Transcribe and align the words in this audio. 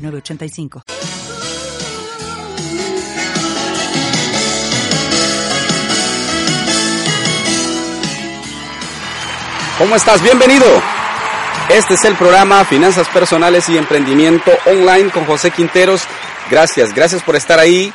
906985. 0.00 0.82
¿Cómo 9.80 9.96
estás? 9.96 10.22
Bienvenido. 10.22 10.66
Este 11.70 11.94
es 11.94 12.04
el 12.04 12.14
programa 12.16 12.64
Finanzas 12.66 13.08
Personales 13.08 13.68
y 13.70 13.78
Emprendimiento 13.78 14.50
Online 14.66 15.08
con 15.10 15.24
José 15.24 15.50
Quinteros. 15.50 16.02
Gracias, 16.50 16.92
gracias 16.94 17.22
por 17.22 17.34
estar 17.34 17.58
ahí, 17.58 17.90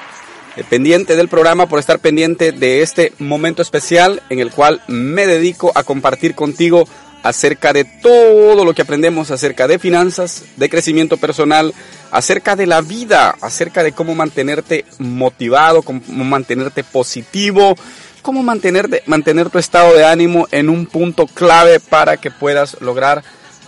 eh, 0.55 0.63
pendiente 0.67 1.15
del 1.15 1.27
programa, 1.27 1.67
por 1.67 1.77
estar 1.77 1.99
pendiente 1.99 2.51
de 2.51 2.81
este 2.81 3.13
momento 3.19 3.61
especial 3.61 4.23
en 4.29 4.39
el 4.39 4.49
cual 4.49 4.81
me 4.87 5.27
dedico 5.27 5.71
a 5.75 5.83
compartir 5.83 6.33
contigo 6.33 6.87
acerca 7.25 7.73
de 7.73 7.85
todo 7.85 8.63
lo 8.63 8.75
que 8.75 8.83
aprendemos 8.83 9.31
acerca 9.31 9.67
de 9.67 9.79
finanzas, 9.79 10.43
de 10.57 10.69
crecimiento 10.69 11.17
personal, 11.17 11.73
acerca 12.11 12.55
de 12.55 12.67
la 12.67 12.81
vida, 12.81 13.35
acerca 13.41 13.81
de 13.81 13.93
cómo 13.93 14.13
mantenerte 14.13 14.85
motivado, 14.99 15.81
cómo 15.81 16.01
mantenerte 16.07 16.83
positivo, 16.83 17.75
cómo 18.21 18.43
mantener, 18.43 19.49
tu 19.49 19.57
estado 19.57 19.95
de 19.95 20.05
ánimo 20.05 20.47
en 20.51 20.69
un 20.69 20.85
punto 20.85 21.25
clave 21.25 21.79
para 21.79 22.17
que 22.17 22.29
puedas 22.29 22.79
lograr 22.79 23.23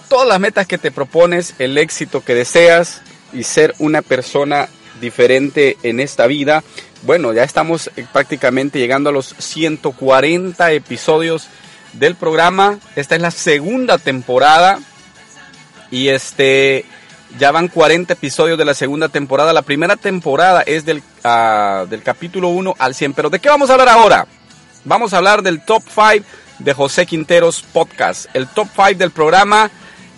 todas 0.08 0.28
las 0.28 0.40
metas 0.40 0.68
que 0.68 0.78
te 0.78 0.92
propones, 0.92 1.56
el 1.58 1.80
éxito 1.80 2.24
que 2.24 2.36
deseas 2.36 3.02
y 3.34 3.42
ser 3.42 3.74
una 3.80 4.04
persona 4.04 4.70
diferente 5.02 5.78
en 5.82 6.00
esta 6.00 6.28
vida. 6.28 6.64
Bueno, 7.02 7.34
ya 7.34 7.44
estamos 7.44 7.90
eh, 7.96 8.06
prácticamente 8.14 8.78
llegando 8.78 9.10
a 9.10 9.14
los 9.14 9.34
140 9.40 10.74
episodios 10.74 11.48
del 12.00 12.16
programa. 12.16 12.80
Esta 12.96 13.16
es 13.16 13.22
la 13.22 13.32
segunda 13.32 13.98
temporada 13.98 14.80
y 15.92 16.10
este 16.10 16.86
ya 17.38 17.52
van 17.52 17.68
40 17.68 18.14
episodios 18.14 18.58
de 18.58 18.66
la 18.66 18.74
segunda 18.74 19.10
temporada. 19.10 19.54
La 19.54 19.62
primera 19.62 19.96
temporada 19.96 20.62
es 20.62 20.86
del, 20.86 21.04
uh, 21.24 21.86
del 21.88 22.02
capítulo 22.02 22.50
1 22.50 22.76
al 22.78 22.96
100. 22.96 23.14
Pero 23.14 23.30
¿de 23.30 23.40
qué 23.40 23.50
vamos 23.50 23.70
a 23.70 23.74
hablar 23.74 23.90
ahora? 23.90 24.28
Vamos 24.86 25.14
a 25.14 25.18
hablar 25.18 25.42
del 25.42 25.64
top 25.64 25.84
5 25.88 26.26
de 26.60 26.74
José 26.74 27.06
Quinteros 27.06 27.62
Podcast. 27.62 28.28
El 28.34 28.48
top 28.48 28.70
5 28.74 28.96
del 28.96 29.12
programa, 29.12 29.70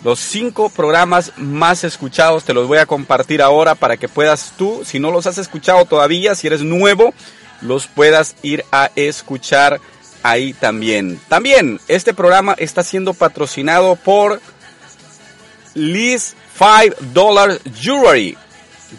los 0.03 0.19
5 0.19 0.69
programas 0.69 1.33
más 1.37 1.83
escuchados, 1.83 2.43
te 2.43 2.53
los 2.53 2.67
voy 2.67 2.77
a 2.77 2.85
compartir 2.85 3.41
ahora 3.41 3.75
para 3.75 3.97
que 3.97 4.07
puedas 4.07 4.53
tú, 4.57 4.83
si 4.85 4.99
no 4.99 5.11
los 5.11 5.27
has 5.27 5.37
escuchado 5.37 5.85
todavía, 5.85 6.35
si 6.35 6.47
eres 6.47 6.61
nuevo, 6.61 7.13
los 7.61 7.87
puedas 7.87 8.35
ir 8.41 8.63
a 8.71 8.91
escuchar 8.95 9.81
ahí 10.23 10.53
también. 10.53 11.19
También 11.27 11.79
este 11.87 12.13
programa 12.13 12.55
está 12.57 12.83
siendo 12.83 13.13
patrocinado 13.13 13.95
por 13.95 14.41
Liz 15.73 16.35
5 16.57 16.95
Dollar 17.13 17.59
Jewelry. 17.79 18.37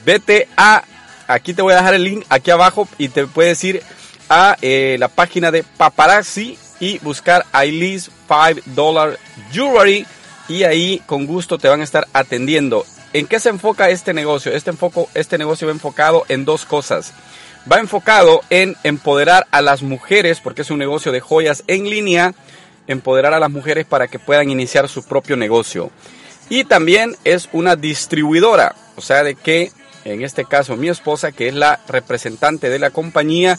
Vete 0.04 0.48
a, 0.56 0.84
aquí 1.26 1.54
te 1.54 1.62
voy 1.62 1.72
a 1.72 1.76
dejar 1.76 1.94
el 1.94 2.04
link 2.04 2.24
aquí 2.28 2.50
abajo 2.50 2.88
y 2.98 3.08
te 3.08 3.26
puedes 3.26 3.62
ir 3.64 3.82
a 4.28 4.56
eh, 4.62 4.96
la 4.98 5.08
página 5.08 5.50
de 5.50 5.62
Paparazzi 5.62 6.56
y 6.78 6.98
buscar 7.00 7.44
Liz 7.66 8.10
5 8.28 8.62
Dollar 8.66 9.18
Jewelry 9.52 10.06
y 10.48 10.64
ahí 10.64 11.02
con 11.06 11.26
gusto 11.26 11.58
te 11.58 11.68
van 11.68 11.80
a 11.80 11.84
estar 11.84 12.08
atendiendo. 12.12 12.84
¿En 13.12 13.26
qué 13.26 13.40
se 13.40 13.48
enfoca 13.48 13.90
este 13.90 14.14
negocio? 14.14 14.52
Este, 14.52 14.70
enfoco, 14.70 15.08
este 15.14 15.36
negocio 15.36 15.66
va 15.66 15.72
enfocado 15.72 16.24
en 16.28 16.44
dos 16.44 16.64
cosas. 16.64 17.12
Va 17.70 17.78
enfocado 17.78 18.40
en 18.50 18.76
empoderar 18.84 19.46
a 19.50 19.60
las 19.62 19.82
mujeres, 19.82 20.40
porque 20.40 20.62
es 20.62 20.70
un 20.70 20.78
negocio 20.78 21.12
de 21.12 21.20
joyas 21.20 21.62
en 21.66 21.88
línea, 21.90 22.34
empoderar 22.86 23.34
a 23.34 23.40
las 23.40 23.50
mujeres 23.50 23.86
para 23.86 24.08
que 24.08 24.18
puedan 24.18 24.50
iniciar 24.50 24.88
su 24.88 25.04
propio 25.04 25.36
negocio. 25.36 25.90
Y 26.48 26.64
también 26.64 27.16
es 27.24 27.48
una 27.52 27.76
distribuidora, 27.76 28.74
o 28.96 29.00
sea, 29.00 29.22
de 29.22 29.34
que 29.34 29.70
en 30.04 30.22
este 30.22 30.44
caso 30.44 30.76
mi 30.76 30.88
esposa, 30.88 31.32
que 31.32 31.48
es 31.48 31.54
la 31.54 31.80
representante 31.86 32.68
de 32.70 32.78
la 32.78 32.90
compañía, 32.90 33.58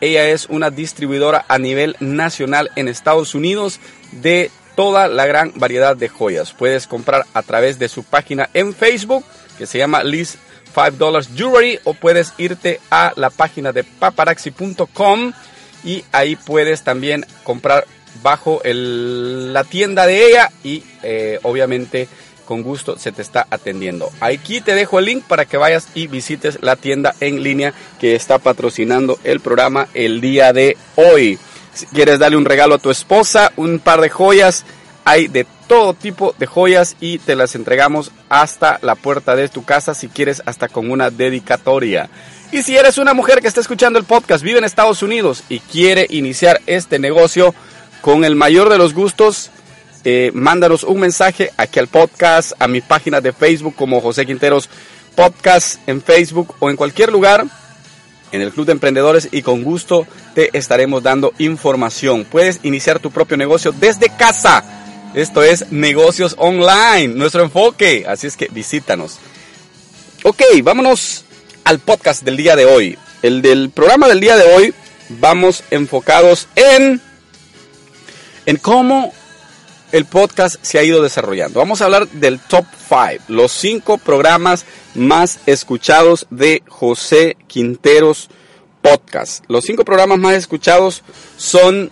ella 0.00 0.28
es 0.28 0.46
una 0.46 0.70
distribuidora 0.70 1.44
a 1.48 1.58
nivel 1.58 1.96
nacional 2.00 2.70
en 2.76 2.88
Estados 2.88 3.34
Unidos 3.34 3.78
de 4.10 4.50
toda 4.74 5.06
la 5.08 5.26
gran 5.26 5.52
variedad 5.54 5.96
de 5.96 6.08
joyas. 6.08 6.52
Puedes 6.52 6.86
comprar 6.86 7.26
a 7.34 7.42
través 7.42 7.78
de 7.78 7.88
su 7.88 8.02
página 8.02 8.48
en 8.54 8.74
Facebook, 8.74 9.24
que 9.58 9.66
se 9.66 9.78
llama 9.78 10.02
Liz 10.02 10.38
5 10.74 10.92
Dollars 10.92 11.28
Jewelry, 11.34 11.78
o 11.84 11.94
puedes 11.94 12.32
irte 12.38 12.80
a 12.90 13.12
la 13.16 13.30
página 13.30 13.72
de 13.72 13.84
paparazzi.com 13.84 15.32
y 15.84 16.04
ahí 16.12 16.36
puedes 16.36 16.82
también 16.82 17.26
comprar 17.42 17.86
bajo 18.22 18.60
la 18.64 19.64
tienda 19.64 20.06
de 20.06 20.26
ella 20.26 20.50
y 20.62 20.82
eh, 21.02 21.38
obviamente 21.42 22.08
con 22.44 22.62
gusto 22.62 22.98
se 22.98 23.12
te 23.12 23.22
está 23.22 23.46
atendiendo. 23.50 24.10
Aquí 24.20 24.60
te 24.60 24.74
dejo 24.74 24.98
el 24.98 25.06
link 25.06 25.24
para 25.24 25.44
que 25.44 25.56
vayas 25.56 25.88
y 25.94 26.06
visites 26.06 26.58
la 26.60 26.76
tienda 26.76 27.14
en 27.20 27.42
línea 27.42 27.72
que 28.00 28.14
está 28.14 28.38
patrocinando 28.38 29.18
el 29.24 29.40
programa 29.40 29.88
el 29.94 30.20
día 30.20 30.52
de 30.52 30.76
hoy. 30.96 31.38
Si 31.72 31.86
quieres 31.86 32.18
darle 32.18 32.36
un 32.36 32.44
regalo 32.44 32.74
a 32.74 32.78
tu 32.78 32.90
esposa, 32.90 33.52
un 33.56 33.78
par 33.78 34.00
de 34.00 34.10
joyas, 34.10 34.64
hay 35.04 35.28
de 35.28 35.46
todo 35.72 35.94
tipo 35.94 36.34
de 36.38 36.44
joyas 36.44 36.96
y 37.00 37.16
te 37.16 37.34
las 37.34 37.54
entregamos 37.54 38.12
hasta 38.28 38.78
la 38.82 38.94
puerta 38.94 39.34
de 39.36 39.48
tu 39.48 39.64
casa 39.64 39.94
si 39.94 40.08
quieres 40.08 40.42
hasta 40.44 40.68
con 40.68 40.90
una 40.90 41.08
dedicatoria. 41.08 42.10
Y 42.52 42.62
si 42.62 42.76
eres 42.76 42.98
una 42.98 43.14
mujer 43.14 43.40
que 43.40 43.48
está 43.48 43.62
escuchando 43.62 43.98
el 43.98 44.04
podcast, 44.04 44.44
vive 44.44 44.58
en 44.58 44.64
Estados 44.64 45.02
Unidos 45.02 45.44
y 45.48 45.60
quiere 45.60 46.06
iniciar 46.10 46.60
este 46.66 46.98
negocio 46.98 47.54
con 48.02 48.26
el 48.26 48.36
mayor 48.36 48.68
de 48.68 48.76
los 48.76 48.92
gustos, 48.92 49.48
eh, 50.04 50.30
mándanos 50.34 50.84
un 50.84 51.00
mensaje 51.00 51.52
aquí 51.56 51.78
al 51.78 51.88
podcast, 51.88 52.52
a 52.58 52.68
mi 52.68 52.82
página 52.82 53.22
de 53.22 53.32
Facebook 53.32 53.74
como 53.74 54.02
José 54.02 54.26
Quinteros 54.26 54.68
Podcast 55.14 55.76
en 55.88 56.02
Facebook 56.02 56.54
o 56.58 56.68
en 56.68 56.76
cualquier 56.76 57.10
lugar 57.10 57.46
en 58.30 58.42
el 58.42 58.52
Club 58.52 58.66
de 58.66 58.72
Emprendedores 58.72 59.30
y 59.32 59.40
con 59.40 59.62
gusto 59.62 60.06
te 60.34 60.50
estaremos 60.52 61.02
dando 61.02 61.32
información. 61.38 62.26
Puedes 62.30 62.60
iniciar 62.62 62.98
tu 62.98 63.10
propio 63.10 63.38
negocio 63.38 63.72
desde 63.72 64.10
casa. 64.10 64.81
Esto 65.14 65.42
es 65.42 65.70
negocios 65.70 66.34
online, 66.38 67.08
nuestro 67.08 67.42
enfoque. 67.42 68.04
Así 68.08 68.26
es 68.26 68.36
que 68.36 68.48
visítanos. 68.48 69.18
Ok, 70.22 70.42
vámonos 70.62 71.24
al 71.64 71.80
podcast 71.80 72.22
del 72.22 72.38
día 72.38 72.56
de 72.56 72.64
hoy. 72.64 72.98
El 73.22 73.42
del 73.42 73.70
programa 73.70 74.08
del 74.08 74.20
día 74.20 74.36
de 74.36 74.54
hoy 74.54 74.74
vamos 75.10 75.64
enfocados 75.70 76.48
en, 76.56 77.02
en 78.46 78.56
cómo 78.56 79.12
el 79.92 80.06
podcast 80.06 80.56
se 80.62 80.78
ha 80.78 80.82
ido 80.82 81.02
desarrollando. 81.02 81.60
Vamos 81.60 81.82
a 81.82 81.84
hablar 81.84 82.08
del 82.08 82.40
top 82.40 82.64
5, 82.88 83.24
los 83.28 83.52
5 83.52 83.98
programas 83.98 84.64
más 84.94 85.40
escuchados 85.44 86.26
de 86.30 86.62
José 86.68 87.36
Quinteros 87.46 88.30
Podcast. 88.80 89.44
Los 89.48 89.66
5 89.66 89.84
programas 89.84 90.18
más 90.18 90.34
escuchados 90.34 91.02
son, 91.36 91.90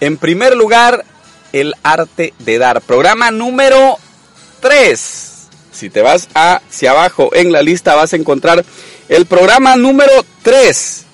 en 0.00 0.16
primer 0.16 0.56
lugar, 0.56 1.04
El 1.52 1.74
Arte 1.82 2.34
de 2.38 2.58
Dar. 2.58 2.80
Programa 2.80 3.30
número 3.30 3.98
3. 4.60 5.48
Si 5.72 5.90
te 5.90 6.02
vas 6.02 6.28
hacia 6.34 6.90
abajo 6.90 7.30
en 7.34 7.52
la 7.52 7.62
lista 7.62 7.94
vas 7.94 8.12
a 8.12 8.16
encontrar 8.16 8.64
el 9.08 9.26
programa 9.26 9.76
número 9.76 10.12
3. 10.42 11.04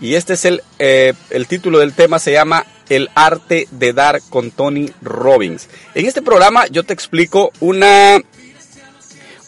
Y 0.00 0.14
este 0.14 0.34
es 0.34 0.44
el, 0.44 0.62
eh, 0.78 1.14
el 1.30 1.46
título 1.46 1.78
del 1.78 1.92
tema, 1.92 2.18
se 2.18 2.32
llama 2.32 2.66
el 2.88 3.10
arte 3.14 3.68
de 3.70 3.92
dar 3.92 4.20
con 4.30 4.50
Tony 4.50 4.90
Robbins. 5.02 5.68
En 5.94 6.06
este 6.06 6.22
programa 6.22 6.66
yo 6.68 6.84
te 6.84 6.92
explico 6.92 7.52
una, 7.60 8.18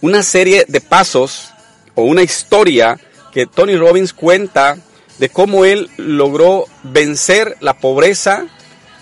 una 0.01 0.23
serie 0.23 0.65
de 0.69 0.81
pasos 0.81 1.51
o 1.95 2.03
una 2.03 2.23
historia 2.23 2.99
que 3.33 3.47
Tony 3.47 3.77
Robbins 3.77 4.13
cuenta 4.13 4.79
de 5.19 5.29
cómo 5.29 5.65
él 5.65 5.91
logró 5.97 6.67
vencer 6.83 7.57
la 7.61 7.79
pobreza 7.79 8.47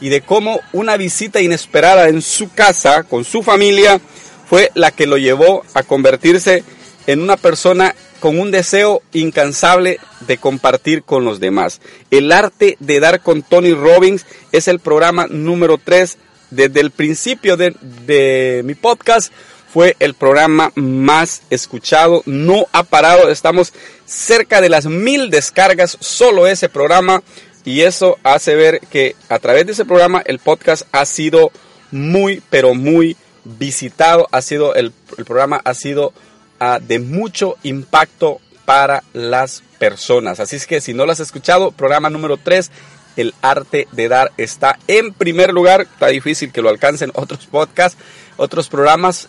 y 0.00 0.08
de 0.08 0.20
cómo 0.20 0.60
una 0.72 0.96
visita 0.96 1.40
inesperada 1.40 2.08
en 2.08 2.22
su 2.22 2.52
casa 2.52 3.02
con 3.04 3.24
su 3.24 3.42
familia 3.42 4.00
fue 4.48 4.70
la 4.74 4.90
que 4.90 5.06
lo 5.06 5.18
llevó 5.18 5.64
a 5.74 5.82
convertirse 5.82 6.64
en 7.06 7.22
una 7.22 7.36
persona 7.36 7.94
con 8.20 8.38
un 8.38 8.50
deseo 8.50 9.02
incansable 9.12 9.98
de 10.26 10.38
compartir 10.38 11.02
con 11.02 11.24
los 11.24 11.40
demás. 11.40 11.80
El 12.10 12.32
arte 12.32 12.76
de 12.80 13.00
dar 13.00 13.20
con 13.20 13.42
Tony 13.42 13.72
Robbins 13.72 14.26
es 14.52 14.68
el 14.68 14.80
programa 14.80 15.26
número 15.28 15.78
3 15.78 16.18
desde 16.50 16.80
el 16.80 16.90
principio 16.90 17.56
de, 17.56 18.62
mi 18.64 18.74
podcast. 18.74 19.32
fue 19.72 19.96
el 20.00 20.14
programa 20.14 20.72
más 20.76 21.42
escuchado, 21.50 22.22
no 22.24 22.66
ha 22.72 22.84
parado, 22.84 23.28
estamos 23.28 23.74
cerca 24.06 24.62
de 24.62 24.70
las 24.70 24.86
mil 24.86 25.28
descargas, 25.28 25.98
solo 26.00 26.46
ese 26.46 26.70
programa, 26.70 27.22
y 27.68 27.82
eso 27.82 28.16
hace 28.22 28.54
ver 28.54 28.80
que 28.90 29.14
a 29.28 29.38
través 29.38 29.66
de 29.66 29.72
ese 29.72 29.84
programa 29.84 30.22
el 30.24 30.38
podcast 30.38 30.84
ha 30.90 31.04
sido 31.04 31.52
muy, 31.90 32.42
pero 32.48 32.72
muy 32.74 33.14
visitado, 33.44 34.26
ha 34.32 34.40
sido 34.40 34.74
el, 34.74 34.90
programa 35.26 35.60
ha 35.62 35.74
sido 35.74 36.14
uh, 36.62 36.80
de 36.80 36.98
mucho 36.98 37.56
impacto 37.62 38.40
para 38.64 39.04
las 39.12 39.62
personas. 39.78 40.40
Así 40.40 40.56
es 40.56 40.66
que 40.66 40.80
si 40.80 40.94
no 40.94 41.04
lo 41.04 41.12
has 41.12 41.20
escuchado, 41.20 41.70
programa 41.70 42.08
número 42.08 42.38
3, 42.38 42.70
el 43.18 43.34
arte 43.42 43.86
de 43.92 44.08
dar 44.08 44.32
está 44.38 44.78
en 44.86 45.12
primer 45.12 45.52
lugar. 45.52 45.82
Está 45.82 46.06
difícil 46.06 46.52
que 46.52 46.62
lo 46.62 46.70
alcancen 46.70 47.10
otros 47.12 47.44
podcasts, 47.44 48.02
otros 48.38 48.70
programas, 48.70 49.28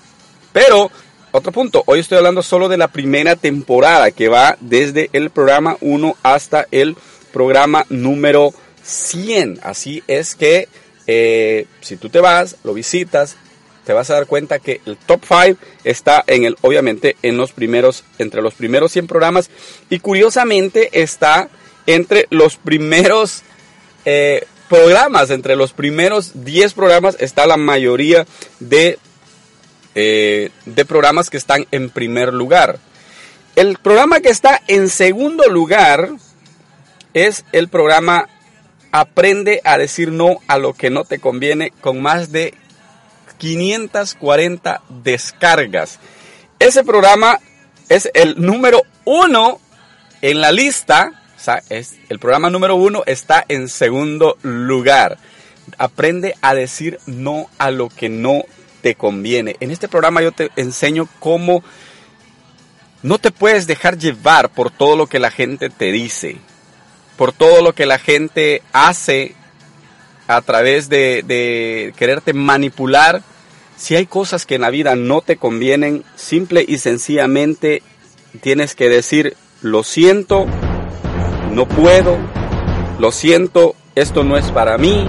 pero 0.53 0.89
otro 1.31 1.51
punto, 1.51 1.83
hoy 1.87 1.99
estoy 1.99 2.19
hablando 2.19 2.41
solo 2.41 2.69
de 2.69 2.77
la 2.77 2.87
primera 2.87 3.35
temporada 3.35 4.11
que 4.11 4.29
va 4.29 4.55
desde 4.61 5.09
el 5.11 5.29
programa 5.29 5.75
1 5.81 6.15
hasta 6.23 6.67
el 6.71 6.95
programa 7.31 7.85
número 7.89 8.53
100. 8.83 9.59
Así 9.63 10.03
es 10.07 10.35
que 10.35 10.67
eh, 11.07 11.65
si 11.81 11.95
tú 11.95 12.09
te 12.09 12.19
vas, 12.19 12.57
lo 12.63 12.73
visitas, 12.73 13.35
te 13.85 13.93
vas 13.93 14.09
a 14.09 14.13
dar 14.13 14.27
cuenta 14.27 14.59
que 14.59 14.81
el 14.85 14.97
top 14.97 15.21
5 15.27 15.59
está 15.83 16.23
en 16.27 16.43
el, 16.43 16.57
obviamente, 16.61 17.15
en 17.23 17.37
los 17.37 17.51
primeros, 17.51 18.03
entre 18.19 18.41
los 18.41 18.53
primeros 18.53 18.91
100 18.91 19.07
programas 19.07 19.49
y 19.89 19.99
curiosamente 19.99 21.01
está 21.01 21.49
entre 21.87 22.27
los 22.29 22.57
primeros 22.57 23.41
eh, 24.05 24.45
programas, 24.69 25.31
entre 25.31 25.55
los 25.55 25.73
primeros 25.73 26.43
10 26.45 26.73
programas 26.73 27.17
está 27.19 27.47
la 27.47 27.57
mayoría 27.57 28.27
de 28.59 28.99
eh, 29.95 30.51
de 30.65 30.85
programas 30.85 31.31
que 31.31 31.37
están 31.37 31.65
en 31.71 31.89
primer 31.89 32.31
lugar. 32.31 32.77
El 33.55 33.77
programa 33.79 34.19
que 34.19 34.29
está 34.29 34.61
en 34.67 34.89
segundo 34.89 35.49
lugar 35.49 36.11
es 37.13 37.45
el 37.51 37.67
programa 37.67 38.27
Aprende 38.91 39.61
a 39.65 39.77
decir 39.77 40.11
no 40.11 40.39
a 40.47 40.57
lo 40.57 40.73
que 40.73 40.89
no 40.89 41.05
te 41.05 41.19
conviene 41.19 41.71
con 41.79 42.01
más 42.01 42.31
de 42.31 42.55
540 43.37 44.81
descargas. 45.03 45.99
Ese 46.57 46.83
programa 46.83 47.39
es 47.87 48.09
el 48.13 48.41
número 48.41 48.81
uno 49.05 49.59
en 50.21 50.41
la 50.41 50.51
lista. 50.51 51.13
Es, 51.69 51.97
el 52.09 52.19
programa 52.19 52.49
número 52.49 52.75
uno 52.75 53.03
está 53.05 53.45
en 53.47 53.69
segundo 53.69 54.37
lugar. 54.41 55.17
Aprende 55.77 56.35
a 56.41 56.55
decir 56.55 56.99
no 57.05 57.47
a 57.59 57.69
lo 57.69 57.89
que 57.89 58.09
no 58.09 58.43
te 58.81 58.95
conviene. 58.95 59.55
En 59.59 59.71
este 59.71 59.87
programa 59.87 60.21
yo 60.21 60.31
te 60.31 60.49
enseño 60.55 61.07
cómo 61.19 61.63
no 63.01 63.19
te 63.19 63.31
puedes 63.31 63.67
dejar 63.67 63.97
llevar 63.97 64.49
por 64.49 64.71
todo 64.71 64.95
lo 64.97 65.07
que 65.07 65.19
la 65.19 65.31
gente 65.31 65.69
te 65.69 65.91
dice, 65.91 66.37
por 67.19 67.33
todo 67.33 67.61
lo 67.61 67.75
que 67.75 67.85
la 67.85 67.99
gente 67.99 68.61
hace 68.71 69.35
a 70.29 70.41
través 70.41 70.87
de, 70.87 71.93
quererte 71.97 72.31
manipular. 72.31 73.23
Si 73.75 73.97
hay 73.97 74.05
cosas 74.05 74.45
que 74.45 74.55
en 74.55 74.61
la 74.61 74.69
vida 74.69 74.95
no 74.95 75.19
te 75.19 75.35
convienen, 75.35 76.05
simple 76.15 76.63
y 76.65 76.77
sencillamente 76.77 77.83
tienes 78.39 78.73
que 78.73 78.87
decir, 78.87 79.35
lo 79.61 79.83
siento, 79.83 80.45
no 81.51 81.67
puedo, 81.67 82.17
lo 82.99 83.11
siento, 83.11 83.75
esto 83.95 84.23
no 84.23 84.37
es 84.37 84.49
para 84.51 84.77
mí, 84.77 85.05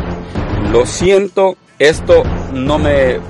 lo 0.72 0.86
siento, 0.86 1.56
esto 1.78 2.24
no 2.52 2.80
me 2.80 3.20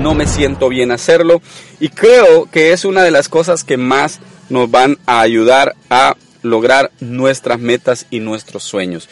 no 0.00 0.14
me 0.14 0.28
siento 0.28 0.68
bien 0.68 0.92
hacerlo 0.92 1.42
y 1.80 1.88
creo 1.88 2.48
que 2.52 2.72
es 2.72 2.84
una 2.84 3.02
de 3.02 3.10
las 3.10 3.28
cosas 3.28 3.64
que 3.64 3.76
más 3.76 4.20
nos 4.48 4.70
van 4.70 4.98
a 5.06 5.20
ayudar 5.20 5.74
a 5.90 6.14
lograr 6.46 6.90
nuestras 7.00 7.60
metas 7.60 8.06
y 8.10 8.20
nuestros 8.20 8.64
sueños. 8.64 9.08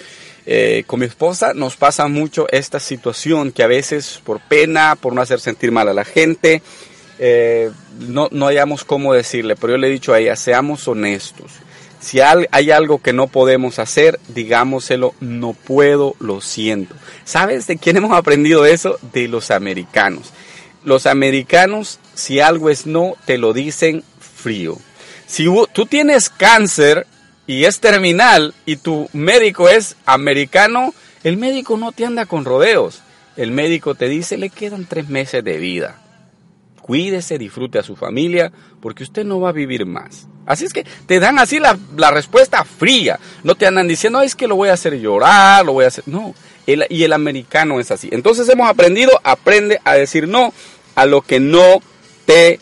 Eh, 0.46 0.84
con 0.86 1.00
mi 1.00 1.06
esposa 1.06 1.54
nos 1.54 1.76
pasa 1.76 2.06
mucho 2.06 2.46
esta 2.50 2.78
situación 2.78 3.50
que 3.50 3.62
a 3.62 3.66
veces 3.66 4.20
por 4.24 4.40
pena, 4.40 4.96
por 4.96 5.14
no 5.14 5.22
hacer 5.22 5.40
sentir 5.40 5.72
mal 5.72 5.88
a 5.88 5.94
la 5.94 6.04
gente, 6.04 6.62
eh, 7.18 7.70
no, 7.98 8.28
no 8.30 8.46
hayamos 8.46 8.84
cómo 8.84 9.14
decirle, 9.14 9.56
pero 9.56 9.74
yo 9.74 9.78
le 9.78 9.88
he 9.88 9.90
dicho 9.90 10.12
a 10.12 10.20
ella, 10.20 10.36
seamos 10.36 10.86
honestos. 10.88 11.52
Si 12.00 12.20
hay 12.20 12.70
algo 12.70 13.00
que 13.00 13.14
no 13.14 13.28
podemos 13.28 13.78
hacer, 13.78 14.20
digámoselo, 14.28 15.14
no 15.20 15.54
puedo, 15.54 16.16
lo 16.20 16.42
siento. 16.42 16.94
¿Sabes 17.24 17.66
de 17.66 17.78
quién 17.78 17.96
hemos 17.96 18.12
aprendido 18.12 18.66
eso? 18.66 18.98
De 19.14 19.26
los 19.26 19.50
americanos. 19.50 20.30
Los 20.84 21.06
americanos, 21.06 21.98
si 22.14 22.40
algo 22.40 22.68
es 22.68 22.84
no, 22.84 23.14
te 23.24 23.38
lo 23.38 23.54
dicen 23.54 24.04
frío. 24.20 24.76
Si 25.26 25.46
tú 25.72 25.86
tienes 25.86 26.28
cáncer 26.28 27.06
y 27.46 27.64
es 27.64 27.80
terminal 27.80 28.54
y 28.66 28.76
tu 28.76 29.08
médico 29.12 29.68
es 29.68 29.96
americano, 30.06 30.94
el 31.22 31.36
médico 31.36 31.76
no 31.76 31.92
te 31.92 32.06
anda 32.06 32.26
con 32.26 32.44
rodeos. 32.44 33.02
El 33.36 33.50
médico 33.50 33.94
te 33.94 34.08
dice, 34.08 34.36
le 34.36 34.50
quedan 34.50 34.86
tres 34.86 35.08
meses 35.08 35.42
de 35.42 35.58
vida. 35.58 36.00
Cuídese, 36.80 37.38
disfrute 37.38 37.78
a 37.78 37.82
su 37.82 37.96
familia, 37.96 38.52
porque 38.80 39.02
usted 39.02 39.24
no 39.24 39.40
va 39.40 39.48
a 39.48 39.52
vivir 39.52 39.86
más. 39.86 40.28
Así 40.46 40.66
es 40.66 40.72
que 40.72 40.84
te 41.06 41.18
dan 41.18 41.38
así 41.38 41.58
la, 41.58 41.76
respuesta 42.10 42.64
fría. 42.64 43.18
No 43.42 43.54
te 43.54 43.66
andan 43.66 43.88
diciendo, 43.88 44.20
es 44.20 44.36
que 44.36 44.46
lo 44.46 44.56
voy 44.56 44.68
a 44.68 44.74
hacer 44.74 45.00
llorar, 45.00 45.64
lo 45.64 45.72
voy 45.72 45.86
a 45.86 45.88
hacer. 45.88 46.04
No, 46.06 46.34
y 46.66 47.02
el 47.02 47.12
americano 47.12 47.80
es 47.80 47.90
así. 47.90 48.08
Entonces 48.12 48.48
hemos 48.48 48.68
aprendido, 48.68 49.18
aprende 49.24 49.80
a 49.84 49.94
decir 49.94 50.28
no 50.28 50.52
a 50.94 51.06
lo 51.06 51.22
que 51.22 51.40
no 51.40 51.80
te 52.26 52.60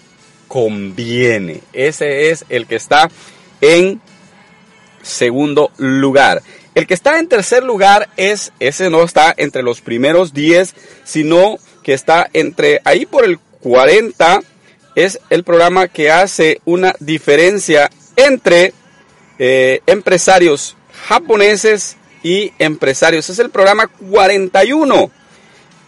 conviene. 0.49 1.63
Ese 1.73 2.31
es 2.31 2.45
el 2.49 2.67
que 2.67 2.77
está 2.77 3.11
en 3.61 4.01
segundo 5.03 5.71
lugar. 5.77 6.43
El 6.75 6.87
que 6.87 6.95
está 6.95 7.19
en 7.19 7.29
tercer 7.29 7.63
lugar 7.63 8.09
es, 8.17 8.53
ese 8.61 8.89
no 8.89 9.03
está 9.03 9.35
entre 9.37 9.63
los 9.63 9.81
primeros 9.81 10.33
10, 10.33 10.75
sino 11.05 11.59
que 11.83 11.93
está 11.93 12.29
entre 12.33 12.81
ahí 12.85 13.05
por 13.05 13.25
el 13.25 13.39
40. 13.61 14.43
Es 14.95 15.21
el 15.31 15.45
programa 15.45 15.89
que 15.89 16.11
hace 16.11 16.61
una 16.65 16.95
diferencia 17.01 17.91
entre 18.17 18.73
eh, 19.39 19.81
empresarios 19.87 20.77
japoneses 21.09 21.97
y 22.23 22.53
empresarios. 22.59 23.29
Es 23.29 23.39
el 23.39 23.51
programa 23.51 23.89
41 23.89 25.11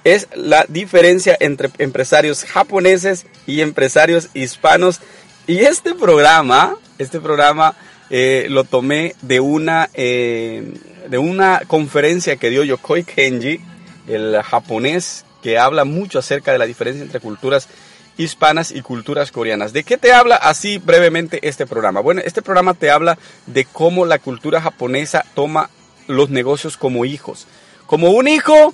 es 0.04 0.28
la 0.34 0.66
diferencia 0.68 1.36
entre 1.40 1.70
empresarios 1.78 2.44
japoneses 2.44 3.26
y 3.46 3.62
empresarios 3.62 4.28
hispanos. 4.34 5.00
Y 5.46 5.60
este 5.60 5.94
programa, 5.94 6.76
este 6.98 7.20
programa 7.20 7.74
eh, 8.10 8.46
lo 8.48 8.64
tomé 8.64 9.14
de 9.22 9.40
una, 9.40 9.88
eh, 9.94 10.74
de 11.08 11.18
una 11.18 11.62
conferencia 11.66 12.36
que 12.36 12.50
dio 12.50 12.64
Yokoi 12.64 13.04
Kenji, 13.04 13.60
el 14.06 14.42
japonés 14.42 15.24
que 15.42 15.58
habla 15.58 15.84
mucho 15.84 16.18
acerca 16.18 16.52
de 16.52 16.58
la 16.58 16.66
diferencia 16.66 17.02
entre 17.02 17.20
culturas 17.20 17.68
hispanas 18.16 18.70
y 18.70 18.82
culturas 18.82 19.32
coreanas. 19.32 19.72
¿De 19.72 19.84
qué 19.84 19.98
te 19.98 20.12
habla 20.12 20.36
así 20.36 20.78
brevemente 20.78 21.46
este 21.46 21.66
programa? 21.66 22.00
Bueno, 22.00 22.22
este 22.24 22.42
programa 22.42 22.74
te 22.74 22.90
habla 22.90 23.18
de 23.46 23.64
cómo 23.64 24.06
la 24.06 24.18
cultura 24.18 24.60
japonesa 24.60 25.24
toma 25.34 25.70
los 26.06 26.30
negocios 26.30 26.76
como 26.76 27.04
hijos. 27.04 27.46
Como 27.86 28.10
un 28.10 28.28
hijo 28.28 28.72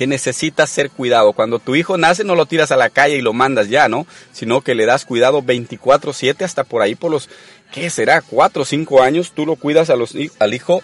que 0.00 0.06
necesita 0.06 0.66
ser 0.66 0.90
cuidado. 0.90 1.34
Cuando 1.34 1.58
tu 1.58 1.74
hijo 1.74 1.98
nace 1.98 2.24
no 2.24 2.34
lo 2.34 2.46
tiras 2.46 2.72
a 2.72 2.76
la 2.78 2.88
calle 2.88 3.16
y 3.16 3.20
lo 3.20 3.34
mandas 3.34 3.68
ya, 3.68 3.86
¿no? 3.86 4.06
Sino 4.32 4.62
que 4.62 4.74
le 4.74 4.86
das 4.86 5.04
cuidado 5.04 5.42
24/7 5.42 6.42
hasta 6.42 6.64
por 6.64 6.80
ahí 6.80 6.94
por 6.94 7.10
los, 7.10 7.28
¿qué 7.72 7.90
será? 7.90 8.20
4 8.22 8.62
o 8.62 8.64
5 8.64 9.02
años, 9.02 9.32
tú 9.34 9.46
lo 9.46 9.56
cuidas 9.56 9.90
a 9.90 9.96
los, 9.96 10.14
al 10.38 10.54
hijo 10.54 10.82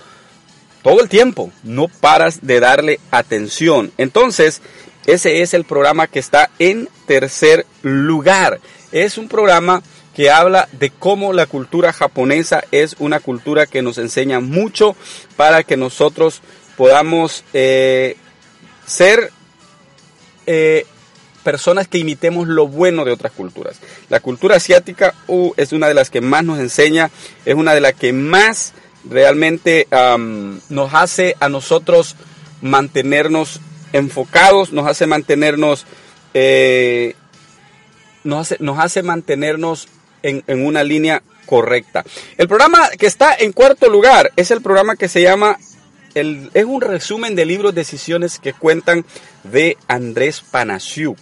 todo 0.82 1.00
el 1.00 1.08
tiempo, 1.08 1.50
no 1.64 1.88
paras 1.88 2.46
de 2.46 2.60
darle 2.60 3.00
atención. 3.10 3.90
Entonces, 3.98 4.62
ese 5.06 5.42
es 5.42 5.52
el 5.52 5.64
programa 5.64 6.06
que 6.06 6.20
está 6.20 6.50
en 6.60 6.88
tercer 7.06 7.66
lugar. 7.82 8.60
Es 8.92 9.18
un 9.18 9.28
programa 9.28 9.82
que 10.14 10.30
habla 10.30 10.68
de 10.72 10.90
cómo 10.90 11.32
la 11.32 11.46
cultura 11.46 11.92
japonesa 11.92 12.62
es 12.70 12.96
una 13.00 13.20
cultura 13.20 13.66
que 13.66 13.82
nos 13.82 13.98
enseña 13.98 14.40
mucho 14.40 14.96
para 15.36 15.62
que 15.62 15.76
nosotros 15.76 16.40
podamos 16.76 17.44
eh, 17.52 18.16
ser 18.86 19.30
eh, 20.46 20.86
personas 21.46 21.86
que 21.86 21.98
imitemos 21.98 22.48
lo 22.48 22.66
bueno 22.66 23.04
de 23.04 23.12
otras 23.12 23.30
culturas. 23.30 23.76
La 24.08 24.18
cultura 24.18 24.56
asiática 24.56 25.14
uh, 25.28 25.52
es 25.56 25.70
una 25.70 25.86
de 25.86 25.94
las 25.94 26.10
que 26.10 26.20
más 26.20 26.42
nos 26.42 26.58
enseña, 26.58 27.12
es 27.44 27.54
una 27.54 27.72
de 27.72 27.80
las 27.80 27.94
que 27.94 28.12
más 28.12 28.74
realmente 29.08 29.86
nos 30.68 30.92
hace 30.92 31.36
a 31.38 31.48
nosotros 31.48 32.16
mantenernos 32.62 33.60
enfocados, 33.92 34.72
nos 34.72 34.88
hace 34.88 35.06
mantenernos, 35.06 35.86
eh, 36.34 37.14
nos, 38.24 38.40
hace, 38.40 38.56
nos 38.58 38.80
hace 38.80 39.04
mantenernos 39.04 39.86
en, 40.24 40.42
en 40.48 40.66
una 40.66 40.82
línea 40.82 41.22
correcta. 41.46 42.04
El 42.38 42.48
programa 42.48 42.88
que 42.98 43.06
está 43.06 43.36
en 43.38 43.52
cuarto 43.52 43.88
lugar 43.88 44.32
es 44.34 44.50
el 44.50 44.62
programa 44.62 44.96
que 44.96 45.06
se 45.06 45.22
llama 45.22 45.58
es 46.16 46.64
un 46.64 46.80
resumen 46.80 47.34
de 47.34 47.44
libros 47.44 47.74
decisiones 47.74 48.38
que 48.38 48.54
cuentan 48.54 49.04
de 49.44 49.76
Andrés 49.86 50.40
Panasiuk. 50.50 51.18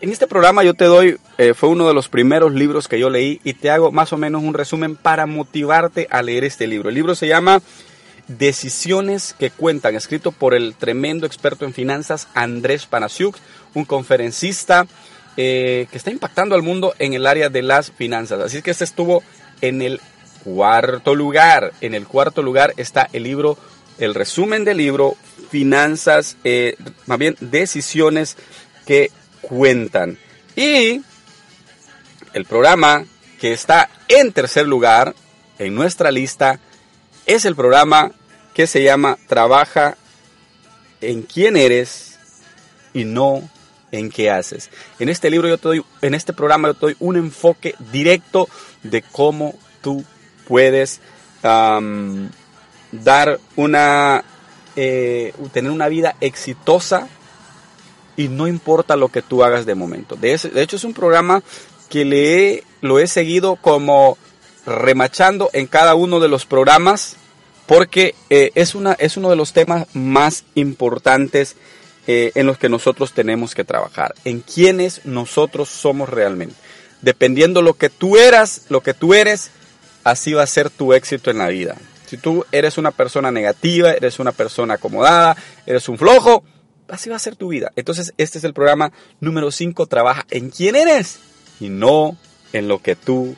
En 0.00 0.10
este 0.10 0.26
programa 0.26 0.62
yo 0.62 0.74
te 0.74 0.84
doy, 0.84 1.18
eh, 1.38 1.54
fue 1.54 1.70
uno 1.70 1.88
de 1.88 1.94
los 1.94 2.08
primeros 2.08 2.52
libros 2.52 2.86
que 2.86 3.00
yo 3.00 3.10
leí 3.10 3.40
y 3.42 3.54
te 3.54 3.70
hago 3.70 3.90
más 3.90 4.12
o 4.12 4.16
menos 4.16 4.42
un 4.42 4.54
resumen 4.54 4.96
para 4.96 5.26
motivarte 5.26 6.06
a 6.10 6.22
leer 6.22 6.44
este 6.44 6.66
libro. 6.66 6.88
El 6.88 6.94
libro 6.94 7.14
se 7.14 7.26
llama 7.26 7.62
Decisiones 8.28 9.34
que 9.38 9.50
cuentan, 9.50 9.96
escrito 9.96 10.30
por 10.30 10.54
el 10.54 10.74
tremendo 10.74 11.26
experto 11.26 11.64
en 11.64 11.72
finanzas 11.72 12.28
Andrés 12.34 12.86
Panasiuk, 12.86 13.36
un 13.74 13.86
conferencista 13.86 14.86
eh, 15.36 15.86
que 15.90 15.96
está 15.96 16.10
impactando 16.10 16.54
al 16.54 16.62
mundo 16.62 16.94
en 16.98 17.14
el 17.14 17.26
área 17.26 17.48
de 17.48 17.62
las 17.62 17.90
finanzas. 17.90 18.40
Así 18.40 18.60
que 18.60 18.70
este 18.70 18.84
estuvo 18.84 19.22
en 19.62 19.80
el 19.80 20.00
cuarto 20.44 21.14
lugar. 21.14 21.72
En 21.80 21.94
el 21.94 22.06
cuarto 22.06 22.42
lugar 22.42 22.74
está 22.76 23.08
el 23.12 23.24
libro, 23.24 23.58
el 23.98 24.14
resumen 24.14 24.64
del 24.64 24.78
libro, 24.78 25.16
Finanzas, 25.50 26.36
eh, 26.44 26.76
más 27.06 27.18
bien 27.18 27.36
Decisiones 27.40 28.36
que 28.86 29.10
cuentan. 29.40 30.18
Y 30.56 31.02
el 32.32 32.44
programa 32.44 33.04
que 33.40 33.52
está 33.52 33.88
en 34.08 34.32
tercer 34.32 34.66
lugar 34.66 35.14
en 35.58 35.74
nuestra 35.74 36.10
lista 36.10 36.60
es 37.26 37.44
el 37.44 37.54
programa 37.54 38.12
que 38.54 38.66
se 38.66 38.82
llama 38.82 39.18
Trabaja 39.28 39.96
en 41.00 41.22
quién 41.22 41.56
eres 41.56 42.18
y 42.92 43.04
no 43.04 43.48
en 43.92 44.10
qué 44.10 44.30
haces. 44.30 44.70
En 44.98 45.08
este 45.08 45.30
libro 45.30 45.48
yo 45.48 45.58
te 45.58 45.68
doy, 45.68 45.84
en 46.02 46.14
este 46.14 46.32
programa 46.32 46.68
yo 46.68 46.74
doy 46.74 46.96
un 46.98 47.16
enfoque 47.16 47.74
directo 47.92 48.48
de 48.82 49.02
cómo 49.02 49.58
tú 49.82 50.04
puedes 50.46 51.00
dar 52.92 53.38
una, 53.56 54.24
eh, 54.76 55.32
tener 55.52 55.70
una 55.70 55.88
vida 55.88 56.16
exitosa 56.20 57.08
y 58.16 58.28
no 58.28 58.48
importa 58.48 58.96
lo 58.96 59.08
que 59.08 59.22
tú 59.22 59.44
hagas 59.44 59.66
de 59.66 59.74
momento. 59.74 60.16
De, 60.16 60.34
hecho, 60.34 60.76
es 60.76 60.84
un 60.84 60.94
programa 60.94 61.42
que 61.88 62.04
le 62.04 62.64
lo 62.80 62.98
he 62.98 63.06
seguido 63.06 63.56
como 63.56 64.18
remachando 64.66 65.50
en 65.52 65.66
cada 65.66 65.94
uno 65.94 66.20
de 66.20 66.28
los 66.28 66.46
programas 66.46 67.16
porque 67.66 68.14
eh, 68.30 68.50
es, 68.54 68.74
una, 68.74 68.92
es 68.94 69.16
uno 69.16 69.30
de 69.30 69.36
los 69.36 69.52
temas 69.52 69.86
más 69.94 70.44
importantes 70.54 71.56
eh, 72.06 72.32
en 72.34 72.46
los 72.46 72.56
que 72.56 72.70
nosotros 72.70 73.12
tenemos 73.12 73.54
que 73.54 73.64
trabajar, 73.64 74.14
en 74.24 74.40
quiénes 74.40 75.04
nosotros 75.04 75.68
somos 75.68 76.08
realmente. 76.08 76.54
Dependiendo 77.02 77.60
lo 77.60 77.74
que 77.74 77.90
tú 77.90 78.16
eras, 78.16 78.62
lo 78.70 78.80
que 78.80 78.94
tú 78.94 79.12
eres, 79.12 79.50
así 80.04 80.32
va 80.32 80.42
a 80.42 80.46
ser 80.46 80.70
tu 80.70 80.94
éxito 80.94 81.30
en 81.30 81.38
la 81.38 81.48
vida. 81.48 81.76
Si 82.08 82.16
tú 82.16 82.46
eres 82.52 82.78
una 82.78 82.90
persona 82.90 83.30
negativa, 83.30 83.92
eres 83.92 84.18
una 84.18 84.32
persona 84.32 84.74
acomodada, 84.74 85.36
eres 85.66 85.90
un 85.90 85.98
flojo, 85.98 86.42
así 86.88 87.10
va 87.10 87.16
a 87.16 87.18
ser 87.18 87.36
tu 87.36 87.48
vida. 87.48 87.70
Entonces, 87.76 88.14
este 88.16 88.38
es 88.38 88.44
el 88.44 88.54
programa 88.54 88.92
número 89.20 89.50
5, 89.50 89.86
trabaja 89.86 90.24
en 90.30 90.48
quién 90.48 90.74
eres 90.74 91.18
y 91.60 91.68
no 91.68 92.16
en 92.54 92.66
lo 92.66 92.80
que 92.80 92.96
tú 92.96 93.36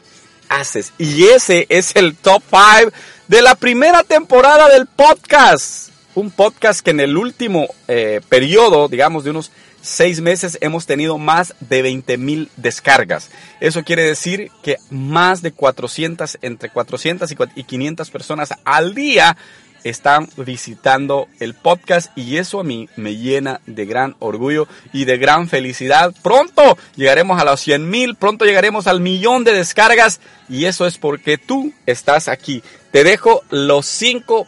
haces. 0.49 0.93
Y 0.99 1.25
ese 1.25 1.67
es 1.69 1.97
el 1.97 2.15
top 2.15 2.45
5 2.49 2.93
de 3.27 3.43
la 3.43 3.57
primera 3.57 4.05
temporada 4.05 4.69
del 4.69 4.87
podcast. 4.87 5.91
Un 6.15 6.31
podcast 6.31 6.81
que 6.81 6.91
en 6.91 7.01
el 7.01 7.17
último 7.17 7.67
eh, 7.89 8.21
periodo, 8.29 8.87
digamos 8.87 9.25
de 9.25 9.31
unos 9.31 9.51
seis 9.83 10.21
meses, 10.21 10.59
hemos 10.61 10.87
tenido 10.87 11.19
más 11.19 11.55
de 11.61 11.83
20 11.83 12.17
mil 12.19 12.51
descargas. 12.57 13.31
Eso 13.61 13.85
quiere 13.85 14.03
decir 14.03 14.51
que 14.63 14.77
más 14.91 15.43
de 15.43 15.53
400, 15.53 16.39
entre 16.43 16.71
400 16.71 17.35
y 17.55 17.65
500 17.65 18.11
personas 18.11 18.51
al 18.65 18.95
día 18.95 19.37
están 19.85 20.29
visitando 20.37 21.29
el 21.39 21.55
podcast 21.55 22.17
y 22.17 22.37
eso 22.37 22.61
a 22.61 22.65
mí 22.65 22.89
me 22.97 23.17
llena 23.17 23.61
de 23.67 23.87
gran 23.87 24.17
orgullo 24.19 24.69
y 24.93 25.05
de 25.05 25.19
gran 25.19 25.49
felicidad. 25.49 26.15
Pronto 26.23 26.77
llegaremos 26.97 27.41
a 27.41 27.45
los 27.45 27.61
100 27.61 27.89
mil, 27.89 28.15
pronto 28.15 28.45
llegaremos 28.45 28.87
al 28.87 29.01
millón 29.01 29.45
de 29.45 29.55
descargas 29.55 30.21
y 30.49 30.67
eso 30.67 30.87
es 30.87 30.99
porque 30.99 31.39
tú 31.39 31.73
estás 31.87 32.29
aquí. 32.29 32.63
Te 32.91 33.05
dejo 33.05 33.43
los 33.51 33.87
cinco, 33.87 34.47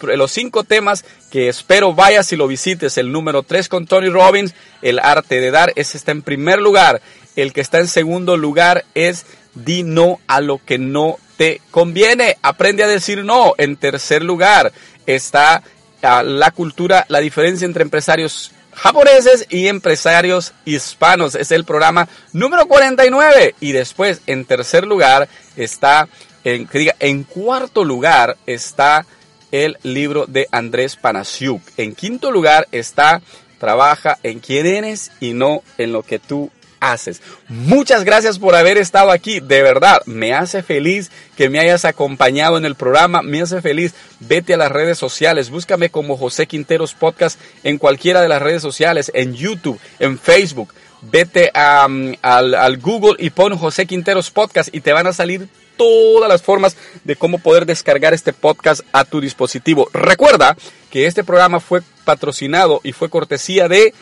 los 0.00 0.32
cinco 0.32 0.64
temas 0.64 1.04
que 1.34 1.48
espero 1.48 1.92
vayas 1.94 2.32
y 2.32 2.36
lo 2.36 2.46
visites. 2.46 2.96
El 2.96 3.10
número 3.10 3.42
3 3.42 3.68
con 3.68 3.88
Tony 3.88 4.08
Robbins, 4.08 4.54
el 4.82 5.00
arte 5.00 5.40
de 5.40 5.50
dar, 5.50 5.72
ese 5.74 5.96
está 5.96 6.12
en 6.12 6.22
primer 6.22 6.60
lugar. 6.60 7.02
El 7.34 7.52
que 7.52 7.60
está 7.60 7.80
en 7.80 7.88
segundo 7.88 8.36
lugar 8.36 8.84
es 8.94 9.26
di 9.52 9.82
no 9.82 10.20
a 10.28 10.40
lo 10.40 10.60
que 10.64 10.78
no 10.78 11.18
te 11.36 11.60
conviene. 11.72 12.36
Aprende 12.40 12.84
a 12.84 12.86
decir 12.86 13.24
no. 13.24 13.54
En 13.58 13.74
tercer 13.74 14.22
lugar 14.22 14.70
está 15.06 15.64
ah, 16.02 16.22
la 16.22 16.52
cultura, 16.52 17.04
la 17.08 17.18
diferencia 17.18 17.64
entre 17.64 17.82
empresarios 17.82 18.52
japoneses 18.72 19.44
y 19.48 19.66
empresarios 19.66 20.52
hispanos. 20.64 21.34
Es 21.34 21.50
el 21.50 21.64
programa 21.64 22.08
número 22.32 22.68
49. 22.68 23.56
Y 23.58 23.72
después, 23.72 24.20
en 24.28 24.44
tercer 24.44 24.86
lugar, 24.86 25.28
está, 25.56 26.06
en, 26.44 26.68
en 27.00 27.24
cuarto 27.24 27.82
lugar 27.82 28.36
está 28.46 29.04
el 29.54 29.78
libro 29.84 30.26
de 30.26 30.48
Andrés 30.50 30.96
Panasiuk. 30.96 31.62
En 31.76 31.94
quinto 31.94 32.32
lugar 32.32 32.66
está 32.72 33.22
Trabaja 33.58 34.18
en 34.22 34.40
quién 34.40 34.66
eres 34.66 35.10
y 35.20 35.32
no 35.32 35.62
en 35.78 35.92
lo 35.92 36.02
que 36.02 36.18
tú 36.18 36.50
haces. 36.80 37.22
Muchas 37.48 38.04
gracias 38.04 38.38
por 38.38 38.54
haber 38.54 38.76
estado 38.76 39.10
aquí. 39.10 39.40
De 39.40 39.62
verdad, 39.62 40.02
me 40.06 40.34
hace 40.34 40.62
feliz 40.62 41.10
que 41.36 41.48
me 41.48 41.60
hayas 41.60 41.84
acompañado 41.84 42.58
en 42.58 42.66
el 42.66 42.74
programa. 42.74 43.22
Me 43.22 43.40
hace 43.40 43.62
feliz. 43.62 43.94
Vete 44.20 44.52
a 44.52 44.58
las 44.58 44.70
redes 44.70 44.98
sociales. 44.98 45.48
Búscame 45.50 45.88
como 45.88 46.18
José 46.18 46.46
Quinteros 46.46 46.92
Podcast 46.94 47.40
en 47.62 47.78
cualquiera 47.78 48.20
de 48.20 48.28
las 48.28 48.42
redes 48.42 48.60
sociales, 48.60 49.10
en 49.14 49.34
YouTube, 49.34 49.80
en 49.98 50.18
Facebook. 50.18 50.74
Vete 51.00 51.50
al, 51.54 52.18
al 52.20 52.78
Google 52.78 53.16
y 53.18 53.30
pon 53.30 53.56
José 53.56 53.86
Quinteros 53.86 54.30
Podcast 54.30 54.74
y 54.74 54.80
te 54.80 54.92
van 54.92 55.06
a 55.06 55.12
salir 55.12 55.48
todas 55.76 56.28
las 56.28 56.42
formas 56.42 56.76
de 57.04 57.16
cómo 57.16 57.38
poder 57.38 57.66
descargar 57.66 58.14
este 58.14 58.32
podcast 58.32 58.82
a 58.92 59.04
tu 59.04 59.20
dispositivo. 59.20 59.88
Recuerda 59.92 60.56
que 60.90 61.06
este 61.06 61.24
programa 61.24 61.60
fue 61.60 61.82
patrocinado 62.04 62.80
y 62.84 62.92
fue 62.92 63.10
cortesía 63.10 63.68
de 63.68 63.94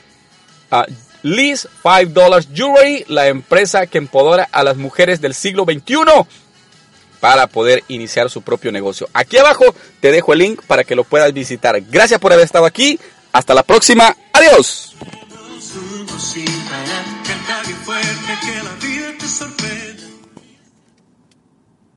uh, 0.71 0.83
Liz 1.23 1.69
$5 1.83 2.47
Jewelry, 2.53 3.05
la 3.09 3.29
empresa 3.29 3.87
que 3.87 3.99
empodera 3.99 4.49
a 4.51 4.65
las 4.65 4.77
mujeres 4.77 5.21
del 5.21 5.35
siglo 5.35 5.65
XXI 5.65 5.97
para 7.21 7.47
poder 7.47 7.85
iniciar 7.87 8.29
su 8.29 8.43
propio 8.43 8.73
negocio. 8.73 9.09
Aquí 9.13 9.39
abajo 9.39 9.65
te 10.01 10.11
dejo 10.11 10.33
el 10.33 10.41
link 10.41 10.63
para 10.67 10.83
que 10.83 10.97
lo 10.97 11.05
puedas 11.05 11.33
visitar. 11.33 11.81
Gracias 11.83 12.19
por 12.19 12.33
haber 12.33 12.45
estado 12.45 12.67
aquí. 12.67 12.99
Hasta 13.33 13.55
la 13.55 13.63
próxima. 13.63 14.17
Adiós. 14.33 14.97